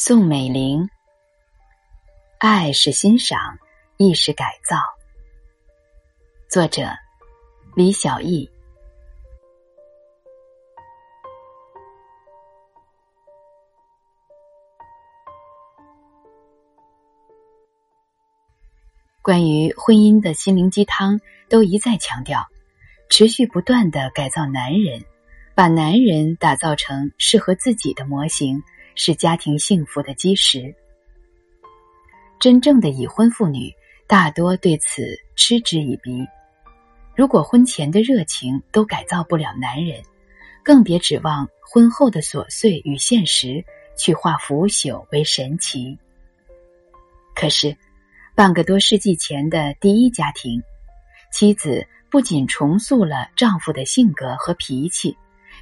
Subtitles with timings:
[0.00, 0.88] 宋美龄，
[2.38, 3.58] 爱是欣赏，
[3.96, 4.76] 亦是改造。
[6.48, 6.90] 作者：
[7.74, 8.48] 李小艺。
[19.20, 22.46] 关于婚姻的心灵鸡汤，都一再强调，
[23.10, 25.04] 持续不断的改造男人，
[25.56, 28.62] 把男人打造成适合自己的模型。
[28.98, 30.74] 是家庭幸福的基石。
[32.40, 33.72] 真正的已婚妇女
[34.08, 36.26] 大多对此嗤之以鼻。
[37.16, 40.02] 如果婚前的热情都改造不了男人，
[40.64, 43.64] 更别指望婚后的琐碎与现实
[43.96, 45.96] 去化腐朽为神奇。
[47.34, 47.76] 可是，
[48.34, 50.60] 半个多世纪前的第一家庭，
[51.32, 55.16] 妻子不仅重塑了丈夫的性格和脾气，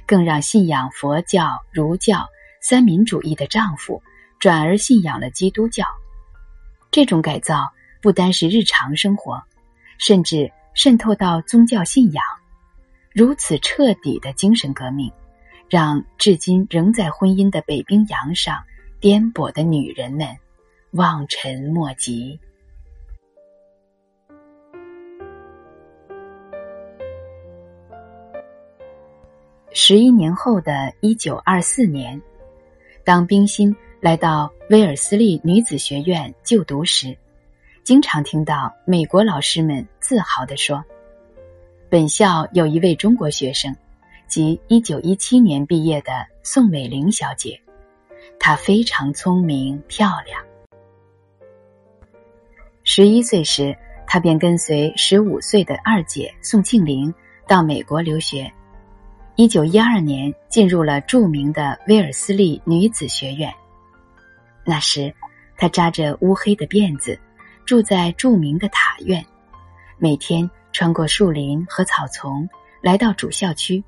[0.07, 2.27] 更让信仰佛教、儒教。
[2.69, 4.03] 三民主义的丈夫
[4.39, 5.85] 转而信仰了基督教，
[6.91, 9.41] 这种改造不单是日常生活，
[9.97, 12.21] 甚至渗透到宗教信仰。
[13.13, 15.09] 如此彻底的精神革命，
[15.69, 18.61] 让至今仍在婚姻的北冰洋上
[18.99, 20.27] 颠簸的女人们
[20.91, 22.37] 望尘莫及。
[29.71, 32.21] 十一年后的一九二四年。
[33.07, 37.17] 当冰心来到威尔斯利女子学院就读时，
[37.81, 40.83] 经常听到美国老师们自豪地说
[41.87, 43.73] ：“本校有一位中国学生，
[44.27, 46.11] 即一九一七年毕业的
[46.43, 47.57] 宋美龄小姐，
[48.41, 50.43] 她非常聪明漂亮。”
[52.83, 53.73] 十一岁时，
[54.05, 57.13] 她便跟随十五岁的二姐宋庆龄
[57.47, 58.51] 到美国留学。
[59.39, 63.53] 一九一二年，进入了著名的威尔斯利女子学院。
[64.65, 65.13] 那时，
[65.55, 67.19] 她扎着乌黑的辫子，
[67.63, 69.23] 住在著名的塔院，
[69.99, 72.49] 每天穿过树林和草丛，
[72.81, 73.83] 来到主校区，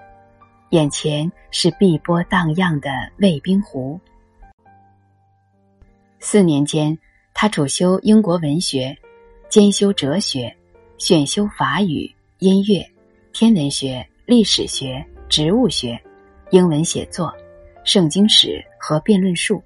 [0.70, 4.00] 眼前是碧波荡漾的卫兵湖。
[6.20, 6.96] 四年间，
[7.34, 8.96] 他主修英国文学，
[9.50, 10.56] 兼修哲学，
[11.00, 12.88] 选修法语、音乐、
[13.34, 15.04] 天文学、历史学。
[15.30, 15.98] 植物学、
[16.50, 17.32] 英文写作、
[17.84, 19.64] 圣经史和辩论术，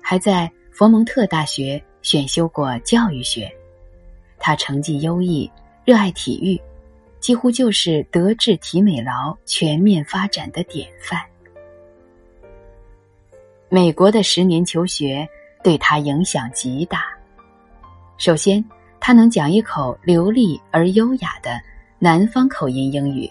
[0.00, 3.52] 还在佛蒙特大学选修过教育学。
[4.38, 5.50] 他成绩优异，
[5.84, 6.60] 热爱体育，
[7.18, 11.20] 几乎就是德智体美劳全面发展的典范。
[13.68, 15.28] 美国的十年求学
[15.64, 17.06] 对他影响极大。
[18.18, 18.64] 首先，
[19.00, 21.60] 他能讲一口流利而优雅的
[21.98, 23.28] 南方口音英语。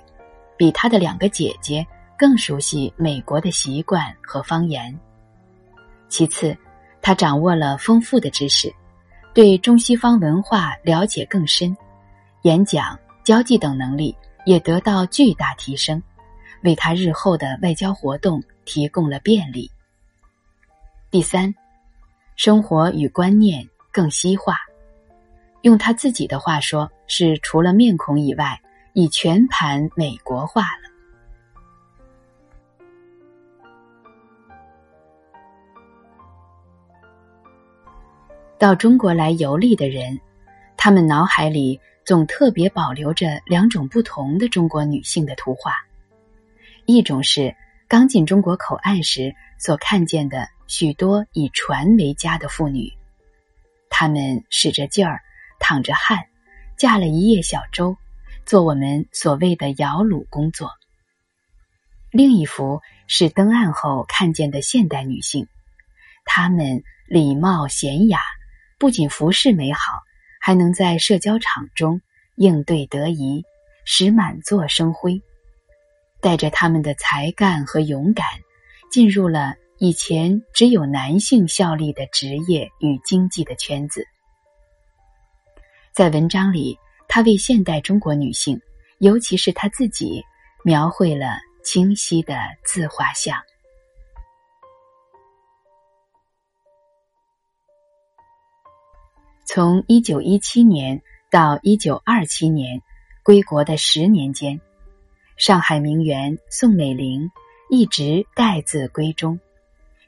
[0.58, 1.86] 比他的两个姐姐
[2.18, 4.98] 更熟悉美国的习惯和方言。
[6.08, 6.56] 其次，
[7.02, 8.74] 他掌握了丰富的知识，
[9.34, 11.76] 对中西方文化了解更深，
[12.44, 14.16] 演讲、交际等能力
[14.46, 16.02] 也得到巨大提升，
[16.64, 19.70] 为他日后的外交活动提供了便利。
[21.12, 21.54] 第三，
[22.36, 24.58] 生活与观念更西化，
[25.64, 28.58] 用他自己的话说，是除了面孔以外。
[28.96, 30.90] 已全盘美国化了。
[38.58, 40.18] 到中国来游历的人，
[40.78, 45.74] 他们脑海里总特别保留着两种不同的中国女性的图画：
[46.86, 47.54] 一种是
[47.90, 52.94] 刚进中国口岸时所看见的许多以船为家的妇女，
[53.90, 55.20] 她们使着劲儿，
[55.60, 56.18] 淌着汗，
[56.78, 57.98] 驾了一叶小舟。
[58.46, 60.70] 做我们所谓的摇橹工作。
[62.12, 65.48] 另一幅是登岸后看见的现代女性，
[66.24, 68.20] 她们礼貌娴雅，
[68.78, 69.80] 不仅服饰美好，
[70.40, 72.02] 还能在社交场中
[72.36, 73.44] 应对得宜，
[73.84, 75.22] 使满座生辉。
[76.22, 78.26] 带着他们的才干和勇敢，
[78.92, 84.06] 进入了以前只有男性效力的职业与经济的圈子。
[85.94, 86.78] 在文章里。
[87.08, 88.60] 他为现代中国女性，
[89.00, 90.24] 尤其是他自己，
[90.64, 93.38] 描绘了清晰的自画像。
[99.46, 102.82] 从一九一七年到一九二七年，
[103.24, 104.60] 归国的十年间，
[105.38, 107.32] 上海名媛宋美龄
[107.70, 109.40] 一直待字闺中。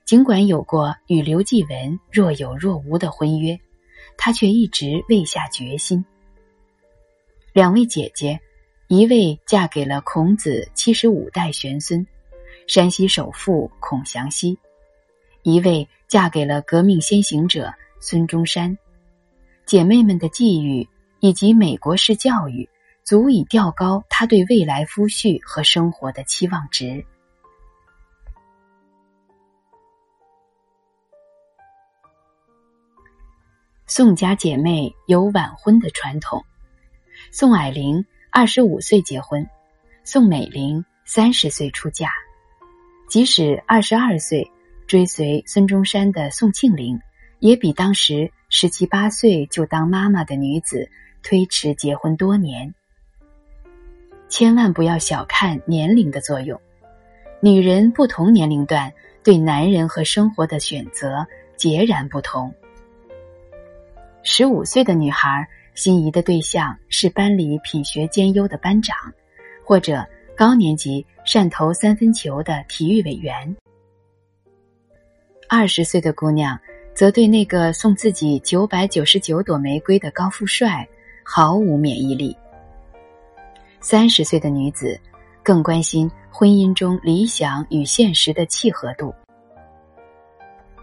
[0.06, 3.60] 尽管有过与刘继文若有若无的婚约，
[4.18, 6.04] 她却一直未下决心。
[7.58, 8.40] 两位姐姐，
[8.88, 12.06] 一位嫁给了孔子七十五代玄孙，
[12.68, 14.56] 山西首富孔祥熙；
[15.42, 18.78] 一位嫁给了革命先行者孙中山。
[19.66, 20.88] 姐妹们的际遇
[21.20, 22.70] 以及美国式教育，
[23.04, 27.04] 足以调高她对未来夫婿和生活的期望值。
[33.88, 36.46] 宋家姐妹有晚婚的传统，
[37.32, 39.48] 宋霭龄二十五岁结婚，
[40.04, 42.10] 宋美龄三十岁出嫁。
[43.08, 44.52] 即使二十二岁
[44.88, 47.00] 追随孙中山的宋庆龄，
[47.40, 48.32] 也比当时。
[48.50, 50.90] 十七八岁就当妈妈的女子，
[51.22, 52.74] 推迟结婚多年。
[54.30, 56.62] 千万不要小看年龄的作用，
[57.42, 61.28] 女人不同年龄段对男人和生活的选择
[61.58, 62.56] 截然不同。
[64.24, 68.98] 十五岁的女孩心仪的对象是班里品学兼优的班长，
[69.64, 70.04] 或者
[70.36, 73.56] 高年级善投三分球的体育委员。
[75.48, 76.60] 二十岁的姑娘。
[76.98, 80.88] 则对那个送自己九百九十九朵玫瑰的高富帅
[81.24, 82.36] 毫无免疫力。
[83.80, 85.00] 三十岁的女子
[85.44, 89.14] 更关心婚姻中理想与现实的契合度。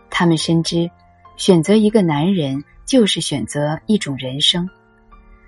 [0.08, 0.88] 他们深知，
[1.36, 4.70] 选择一个男人就是选择一种人生。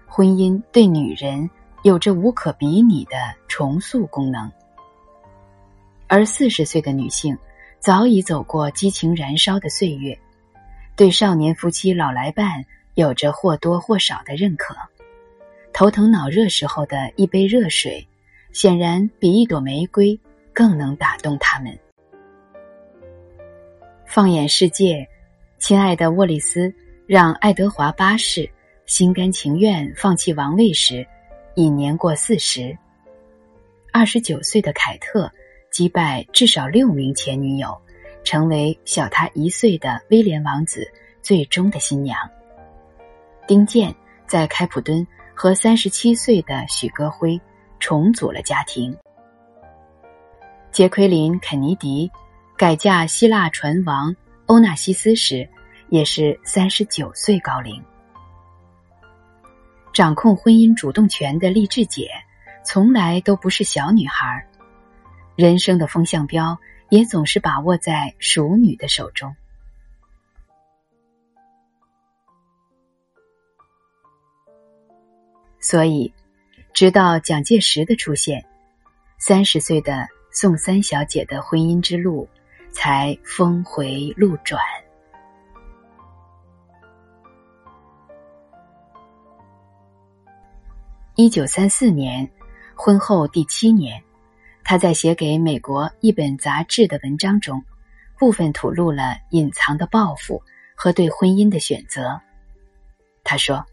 [0.06, 1.50] 婚姻对女人
[1.82, 3.16] 有着无可比拟的
[3.48, 4.50] 重塑功能。
[6.06, 7.36] 而四十岁的女性
[7.80, 10.18] 早已走过激情燃烧的岁月。
[10.94, 12.64] 对少年夫妻老来伴
[12.94, 14.74] 有着或多或少的认可，
[15.72, 18.08] 头疼脑热时候的一杯热水，
[18.52, 20.18] 显然比一朵玫瑰
[20.54, 21.78] 更能打动他们。
[24.06, 25.06] 放眼世界，
[25.58, 26.72] 亲爱的沃利斯
[27.06, 28.48] 让爱德华八世
[28.86, 31.06] 心甘情愿放弃王位时，
[31.54, 32.76] 已年过四十。
[33.92, 35.30] 二十九岁的凯特
[35.70, 37.76] 击败至少六名前女友。
[38.24, 40.90] 成为小他一岁的威廉王子
[41.22, 42.18] 最终的新娘。
[43.46, 43.94] 丁健
[44.26, 47.40] 在开普敦和三十七岁的许戈辉
[47.78, 48.92] 重组了家庭。
[50.72, 52.10] 杰奎琳·肯尼迪
[52.56, 54.16] 改嫁希腊船王
[54.46, 55.48] 欧纳西斯时，
[55.88, 57.80] 也是三十九岁高龄。
[59.96, 62.10] 掌控婚姻主动权的励志姐，
[62.62, 64.46] 从来都不是小女孩
[65.36, 66.58] 人生的风向标。
[66.90, 69.34] 也总是把握在熟女的手中，
[75.58, 76.12] 所以，
[76.74, 78.44] 直到蒋介石的出现，
[79.18, 82.28] 三十岁的宋三小姐的婚姻之路
[82.70, 84.60] 才峰回路转。
[91.18, 92.30] 一九三四年，
[92.74, 94.02] 婚后第七年。
[94.62, 97.64] 他在写给美国一本杂志的文章中，
[98.18, 100.42] 部分吐露了隐藏的抱负
[100.74, 102.20] 和对婚姻的选择。
[103.24, 103.64] 他说：“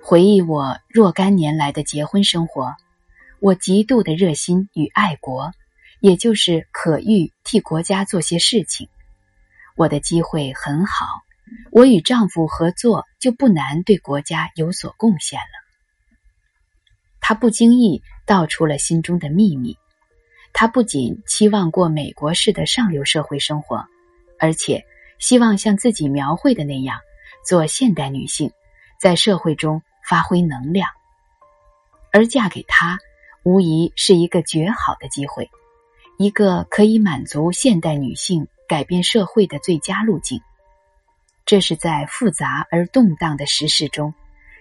[0.00, 2.76] 回忆我若干年来的结婚生活，
[3.40, 5.50] 我极度的热心与爱国，
[5.98, 8.88] 也就是可欲替国家做些事情。
[9.74, 11.06] 我的机会很好，
[11.72, 15.58] 我与丈夫合作就不难对国家有所贡献了。”
[17.30, 18.02] 他不经意。
[18.26, 19.76] 道出了心中的秘密。
[20.52, 23.86] 他不仅期望过美国式的上流社会生活，
[24.36, 24.84] 而且
[25.20, 26.98] 希望像自己描绘的那样
[27.44, 28.50] 做现代女性，
[29.00, 30.88] 在社会中发挥能量。
[32.12, 32.98] 而嫁给他，
[33.44, 35.50] 无疑是一个绝好的机会，
[36.18, 40.40] 一个可以满足现代女性改变社会的最佳路径。
[41.46, 44.14] 这是在复杂而动荡的时事中，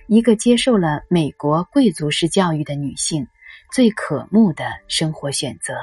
[0.10, 3.28] 一个接受了美国贵族式教育的女性。
[3.72, 5.76] 最渴慕的生活选择。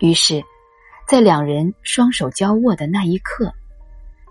[0.00, 0.42] 于是，
[1.06, 3.52] 在两人双手交握的那一刻，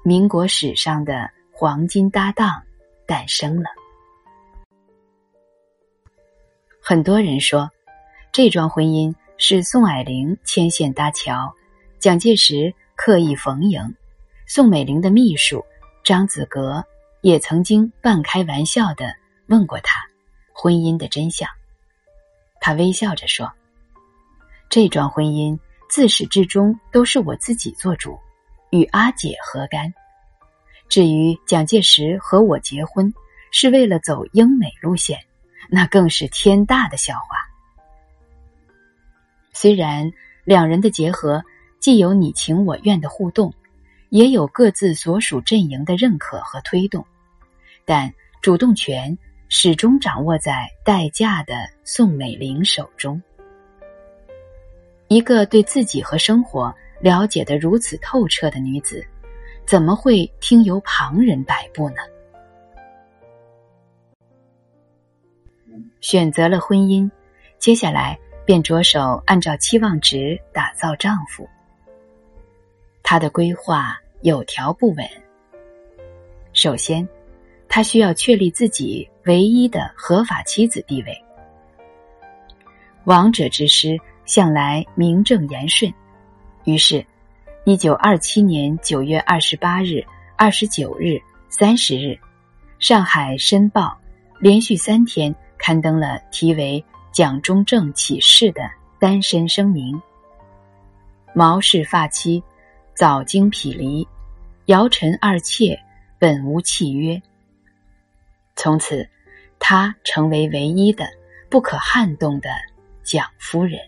[0.03, 2.63] 民国史上的黄金搭档
[3.05, 3.69] 诞生了。
[6.81, 7.69] 很多人说，
[8.33, 11.55] 这桩婚姻是宋霭龄牵线搭桥，
[11.99, 13.95] 蒋介石刻意逢迎，
[14.45, 15.63] 宋美龄的秘书
[16.03, 16.85] 张子阁
[17.21, 19.15] 也曾经半开玩笑的
[19.47, 19.99] 问过他
[20.53, 21.47] 婚姻的真相。
[22.59, 23.51] 他微笑着说
[24.69, 25.57] ：“这桩婚姻
[25.89, 28.19] 自始至终都是我自己做主，
[28.69, 29.93] 与阿姐何干？
[30.89, 33.13] 至于蒋介石和我结婚
[33.51, 35.19] 是为了走英美路线，
[35.69, 37.37] 那更是天大的笑话。
[39.53, 40.11] 虽然
[40.43, 41.43] 两人的结合
[41.79, 43.53] 既有你情我愿的互动，
[44.09, 47.05] 也有各自所属阵营的认可和推动，
[47.85, 49.17] 但主动权。”
[49.53, 53.21] 始终掌握在待嫁的宋美龄手中。
[55.09, 59.05] 一个对自己和生活了解的如此透彻的女子，
[59.65, 61.97] 怎么会听由旁人摆布呢？
[65.99, 67.11] 选择了婚姻，
[67.59, 71.45] 接下来便着手按照期望值打造丈夫。
[73.03, 75.05] 她的规划有条不紊。
[76.53, 77.05] 首先，
[77.73, 81.23] 他需要确立自己唯一的合法妻子地位。
[83.05, 85.93] 王者之师向来名正言顺，
[86.65, 87.05] 于是，
[87.63, 92.19] 一九二七年九月二十八日、二十九日、三十日，
[92.77, 93.83] 上海《申报》
[94.41, 100.01] 连续三天刊登了题为“蒋中正启事”的单身声明。
[101.33, 102.43] 毛氏发妻
[102.93, 104.05] 早经匹离，
[104.65, 105.79] 姚陈二妾
[106.19, 107.21] 本无契约。
[108.55, 109.07] 从此，
[109.59, 111.05] 她成为唯一的、
[111.49, 112.49] 不可撼动的。
[113.03, 113.81] 蒋夫人。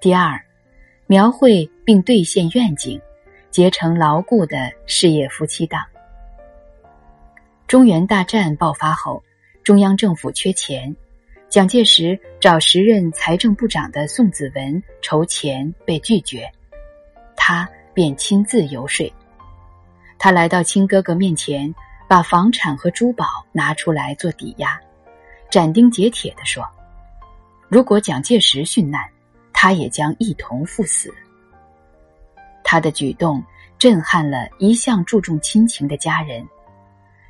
[0.00, 0.40] 第二，
[1.06, 2.98] 描绘并兑现愿景，
[3.50, 5.84] 结成牢固的事业夫妻档。
[7.66, 9.22] 中原大战爆发后，
[9.64, 10.94] 中央政府缺钱，
[11.48, 16.50] 蒋介石找时任财政部长的宋子文筹钱被拒绝，
[17.36, 19.12] 他便亲自游说。
[20.18, 21.74] 他来到亲哥哥面前。
[22.08, 24.78] 把房产和珠宝拿出来做抵押，
[25.50, 26.62] 斩钉截铁的说
[27.70, 29.00] ：“如果蒋介石殉难，
[29.50, 31.10] 他也将一同赴死。”
[32.62, 33.42] 他的举动
[33.78, 36.46] 震撼了一向注重亲情的家人。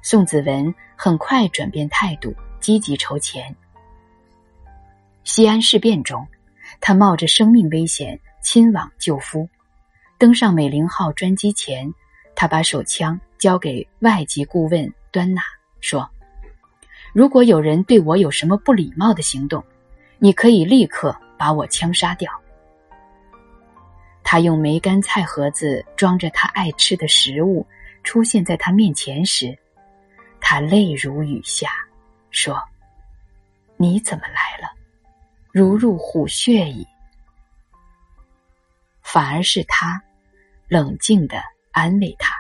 [0.03, 3.55] 宋子文很快转变态度，积极筹钱。
[5.23, 6.27] 西安事变中，
[6.81, 9.49] 他冒着生命危险亲往救夫，
[10.23, 11.93] 登上美龄号专机前，
[12.37, 13.21] 他把手枪。
[13.39, 15.43] 交给外籍顾问端纳
[15.81, 16.09] 说
[17.13, 19.65] ：“如果有人对我有什么不礼貌的行动，
[20.19, 22.31] 你可以立刻把我枪杀掉。”
[24.23, 27.67] 他用梅干菜盒子装着他爱吃的食物
[28.05, 29.59] 出现在他面前时，
[30.41, 31.69] 他泪如雨下，
[32.31, 32.63] 说
[33.77, 34.71] ：“你怎么来了？
[35.51, 36.87] 如入虎穴矣。”
[39.03, 40.01] 反而是他
[40.73, 42.33] 冷静的安慰他。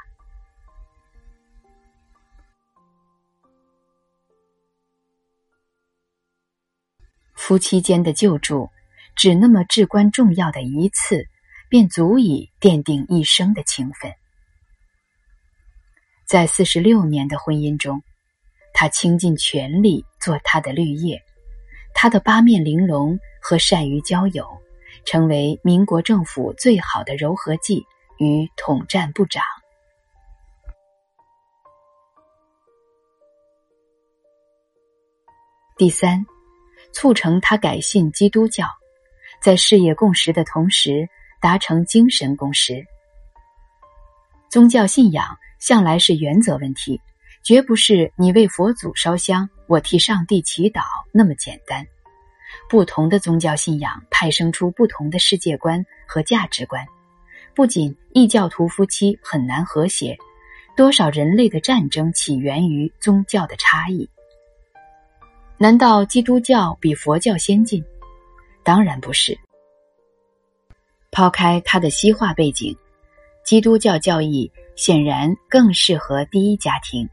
[7.34, 8.70] 夫妻间的救助，
[9.14, 11.26] 只那么至关重要的一次，
[11.68, 14.10] 便足以奠定一生的情分。
[16.26, 18.02] 在四十六年的婚姻中，
[18.72, 21.20] 他倾尽全力做他的绿叶，
[21.92, 24.46] 他的八面玲珑和善于交友，
[25.04, 27.84] 成为民国政府最好的柔和剂
[28.22, 29.42] 与统战部长。
[35.76, 36.24] 第三。
[36.94, 38.66] 促成他改信基督教，
[39.40, 41.08] 在事业共识的同时
[41.40, 42.84] 达成精神共识。
[44.50, 47.00] 宗教信仰向来是原则问题，
[47.42, 51.86] 绝不是你为佛祖烧香，我替上帝祈祷那么简单。
[52.68, 56.86] 不同的宗教信仰派生出不同的世界观和价值观，
[57.54, 60.16] 不仅异教徒夫妻很难和谐，
[60.76, 64.08] 多少人类的战争起源于宗教的差异。
[65.58, 67.84] 难道基督教比佛教先进？
[68.62, 69.38] 当然不是。
[71.10, 72.74] 抛开他的西化背景，
[73.44, 77.06] 基督教教义显然更适合第一家庭。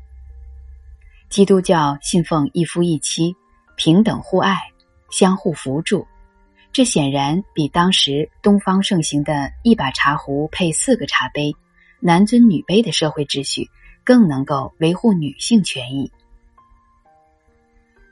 [1.29, 3.35] 基督教信奉一夫一妻、
[3.75, 4.57] 平等互爱、
[5.11, 6.07] 相互扶助，
[6.79, 11.53] 这显然比当时东方盛行的一把茶壶配四个茶杯、
[11.99, 13.69] 男尊女卑的社会秩序
[14.05, 16.09] 更能够维护女性权益。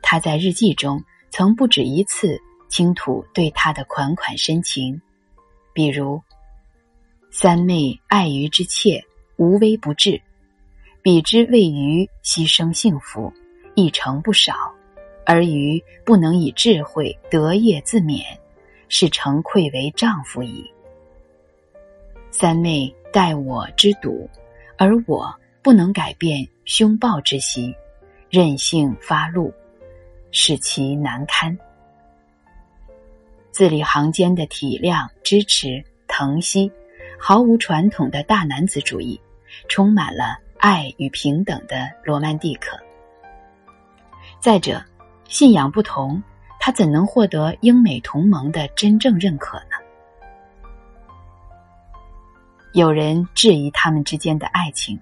[0.02, 5.02] 他在日记中曾不止一次倾吐对他的款款深情，
[5.72, 6.22] 比如
[7.32, 9.06] ：“三妹爱鱼之切，
[9.38, 10.22] 无微不至；
[11.02, 13.32] 彼之为鱼牺牲幸福，
[13.76, 14.54] 亦成不少。
[15.26, 18.24] 而鱼不能以智慧得业自勉，
[18.90, 20.70] 是诚愧为丈夫矣。
[22.32, 24.30] 三妹待我之笃，
[24.78, 27.76] 而我不能改变凶暴之习，
[28.30, 29.54] 任性发怒。”
[30.30, 31.58] 使其难堪。
[33.50, 36.70] 字里行间的体谅、支持、疼惜，
[37.18, 39.20] 毫无传统的大男子主义，
[39.70, 42.78] 充满了爱与平等的罗曼蒂克。
[44.40, 44.84] 再者，
[45.30, 46.22] 信仰不同，
[46.68, 49.78] 他怎能获得英美同盟的真正认可呢？
[52.74, 55.00] 有人质疑他们之间的爱情：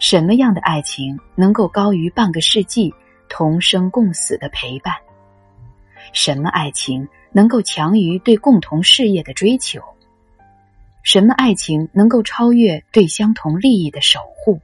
[0.00, 2.92] 什么样的爱情能够高于半个世纪？
[3.28, 4.92] 同生共死的陪伴，
[6.12, 9.80] 什么爱情能够强于对共同事业的追求？
[11.04, 14.58] 什么爱情能够超越对相同利益的守护？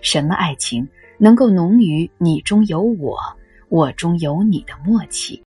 [0.00, 3.16] 什么爱情能够浓于你中有我，
[3.72, 5.42] 我中有你的默契？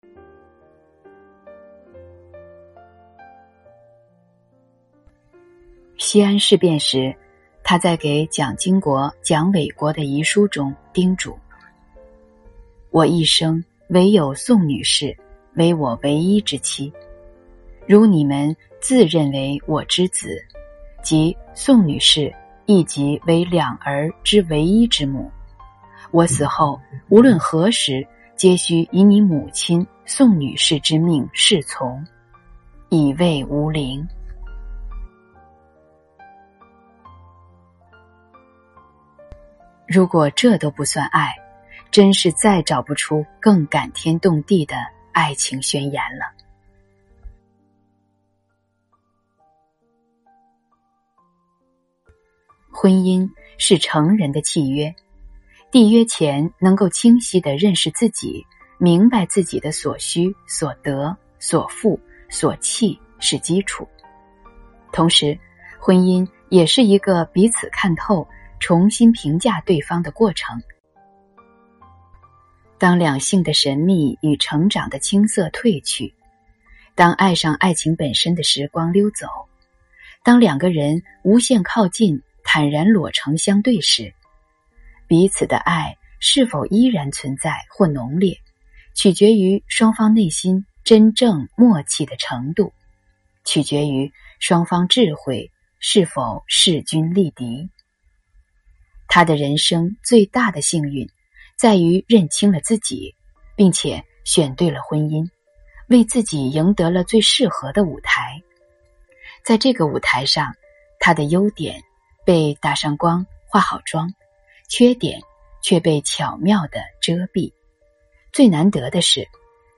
[5.96, 7.15] 西安事变时，
[7.63, 11.38] 他在给蒋经国、蒋纬国的遗书中叮嘱
[12.89, 15.15] ：“我一生唯有宋女士
[15.53, 16.91] 为我唯一之妻，
[17.86, 20.44] 如你们自认为我之子，
[21.03, 22.34] 即宋女士
[22.65, 25.29] 亦即为两儿之唯一之母。
[26.10, 32.06] 我死后无论何时，皆需以你母亲宋女士之命侍从，
[32.89, 34.06] 以慰无灵。”
[39.88, 41.34] 如果这都不算爱，
[41.92, 44.75] 真是再找不出更感天动地的
[45.13, 46.25] 爱情宣言了。
[52.72, 54.94] 婚姻是成人的契约，
[55.75, 63.86] 缔约前能够清晰的认识自己，明白自己的所需、所得、所负、所弃是基础。
[64.94, 65.38] 同时，
[65.77, 68.25] 婚姻也是一个彼此看透。
[68.58, 70.62] 重新评价对方的过程。
[72.77, 76.15] 当两性的神秘与成长的青涩褪去，
[76.96, 79.27] 当爱上爱情本身的时光溜走，
[80.24, 84.14] 当两个人无限靠近、坦然裸诚相对时，
[85.07, 88.39] 彼此的爱是否依然存在或浓烈，
[88.95, 92.74] 取决于双方内心真正默契的程度，
[93.43, 97.69] 取决于双方智慧是否势均力敌。
[99.07, 101.07] 他的人生最大的幸运，
[101.57, 103.15] 在于认清了自己，
[103.55, 105.29] 并且选对了婚姻，
[105.87, 108.41] 为自己赢得了最适合的舞台。
[109.44, 110.55] 在这个舞台上，
[111.00, 111.83] 他的优点
[112.25, 114.11] 被打上光、化好妆，
[114.68, 115.22] 缺点
[115.62, 117.51] 却被巧妙的遮蔽。
[118.32, 119.28] 最难得的是，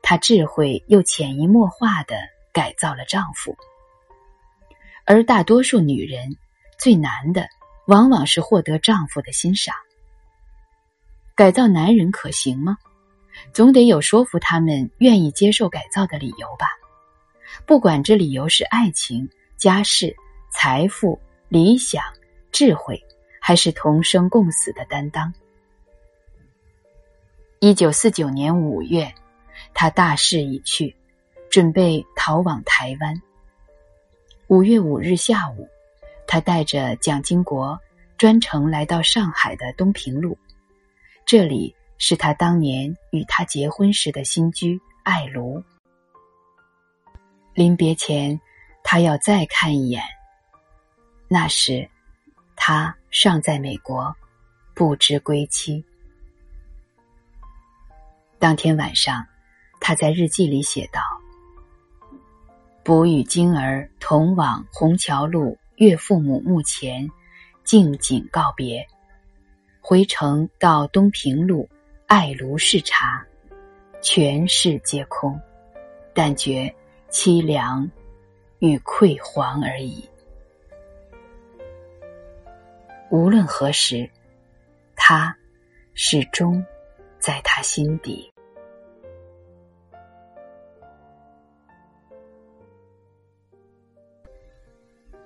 [0.01, 2.15] 她智慧又潜移默化的
[2.53, 3.55] 改造了丈夫。
[5.05, 6.37] 而大多数女人
[6.79, 7.47] 最难的。
[7.87, 9.73] 往往是获得丈夫的欣赏。
[11.35, 12.75] 改造男人可行吗？
[13.53, 16.67] 总得有说服他们愿意接受改造的理由吧。
[17.65, 20.13] 不管这理由是爱情、家世、
[20.51, 22.03] 财富、理想、
[22.51, 23.01] 智慧，
[23.47, 25.33] 还是同生共死的担当。
[27.61, 29.15] 一九四九年五月，
[29.73, 30.93] 他大势已去，
[31.49, 33.21] 准备逃往台湾。
[34.47, 35.69] 五月五日下午。
[36.27, 37.79] 他带着蒋经国
[38.17, 40.37] 专程来到上海的东平路，
[41.25, 45.63] 这里是他当年与他结婚时的新居爱庐。
[47.53, 48.41] 临别前，
[48.83, 50.03] 他要再看一眼。
[51.29, 51.89] 那时，
[52.57, 54.15] 他尚在美国，
[54.75, 55.83] 不知归期。
[58.37, 59.25] 当天晚上，
[59.79, 61.01] 他在日记里写道
[62.85, 67.09] ：“不与金儿同往虹桥路。”岳父母墓前，
[67.63, 68.85] 静谨告别，
[69.81, 71.67] 回程到东平路
[72.05, 73.25] 爱庐视察，
[73.99, 75.41] 全市皆空，
[76.13, 76.71] 但觉
[77.09, 77.89] 凄凉
[78.59, 80.07] 与愧惶而已。
[83.09, 84.09] 无论何时，
[84.95, 85.35] 他
[85.93, 86.63] 始终
[87.19, 88.31] 在他心底。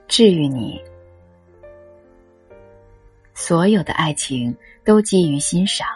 [0.08, 0.80] 治愈你，
[3.34, 5.88] 所有的爱情都基于欣赏，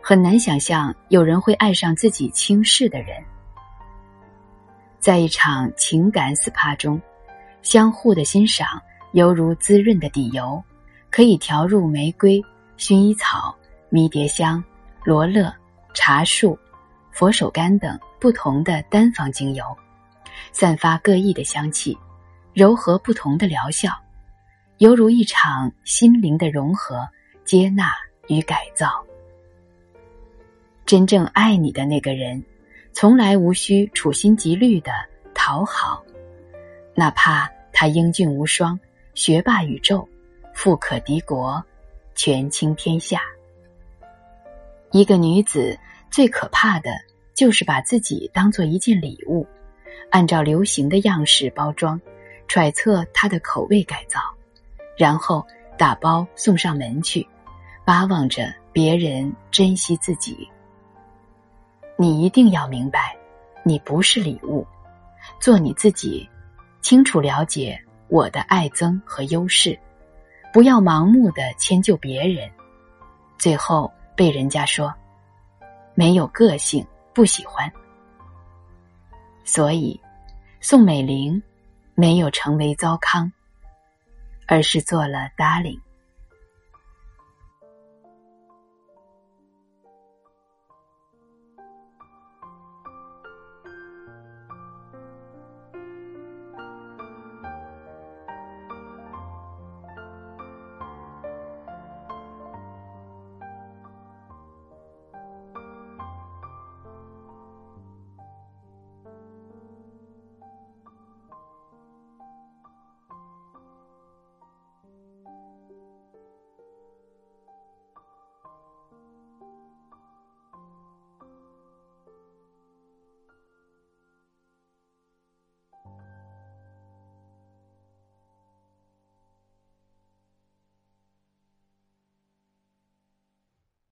[0.00, 3.22] 很难想象有人会爱上自己轻视的人。
[4.98, 7.02] 在一场情感 SPA 中，
[7.62, 10.62] 相互的欣赏犹如滋润的底油，
[11.12, 12.42] 可以调入玫瑰、
[12.78, 13.54] 薰衣草、
[13.90, 14.64] 迷迭香、
[15.04, 15.54] 罗勒、
[15.92, 16.58] 茶树、
[17.10, 19.64] 佛手柑等不同的单方精油，
[20.52, 21.96] 散发各异的香气。
[22.54, 23.90] 柔和不同的疗效，
[24.76, 27.08] 犹如一场心灵的融合、
[27.46, 27.94] 接纳
[28.28, 29.02] 与改造。
[30.84, 32.44] 真正爱你的那个人，
[32.92, 34.92] 从来无需处心积虑的
[35.32, 36.02] 讨好，
[36.94, 38.78] 哪怕他英俊无双、
[39.14, 40.06] 学霸宇宙、
[40.54, 41.64] 富可敌国、
[42.14, 43.22] 权倾天下。
[44.90, 45.78] 一个女子
[46.10, 46.90] 最可怕的
[47.34, 49.46] 就是把自己当做一件礼物，
[50.10, 52.00] 按照流行的样式包装。
[52.48, 54.20] 揣测他的口味改造，
[54.98, 55.46] 然后
[55.78, 57.26] 打包送上门去，
[57.82, 60.50] 巴望着别人珍惜自己。
[61.96, 63.16] 你一定要明白，
[63.62, 64.66] 你不是礼物，
[65.40, 66.28] 做你自己，
[66.82, 69.78] 清楚了解我的爱憎和优势，
[70.52, 72.50] 不要盲目的迁就别人，
[73.38, 74.94] 最后被人家说
[75.94, 77.72] 没有个性，不喜欢。
[79.44, 79.98] 所以，
[80.60, 81.42] 宋美龄
[81.94, 83.32] 没有成为糟糠，
[84.46, 85.80] 而是做了 darling。